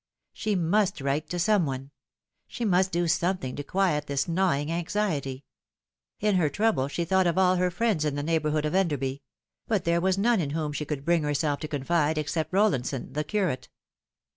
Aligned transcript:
She 0.33 0.55
must 0.55 0.99
write 0.99 1.29
to 1.29 1.37
some 1.37 1.67
one; 1.67 1.91
she 2.47 2.65
must 2.65 2.91
do 2.91 3.07
something 3.07 3.55
to 3.55 3.61
quiet 3.63 4.07
this 4.07 4.27
gnawing 4.27 4.71
anxiety. 4.71 5.45
In 6.19 6.37
her 6.37 6.49
trouble 6.49 6.87
she 6.87 7.05
thought 7.05 7.27
of 7.27 7.37
all 7.37 7.57
her 7.57 7.69
friends 7.69 8.03
in 8.03 8.15
the 8.15 8.23
neighbourhood 8.23 8.65
of 8.65 8.73
Enderby; 8.73 9.21
but 9.67 9.83
there 9.83 10.01
was 10.01 10.17
none 10.17 10.41
in 10.41 10.49
whom 10.57 10.73
she 10.73 10.85
could 10.85 11.05
bring 11.05 11.21
herself 11.21 11.59
to 11.59 11.67
confide 11.67 12.17
except 12.17 12.51
Rollinson, 12.51 13.13
the 13.13 13.23
curate. 13.23 13.69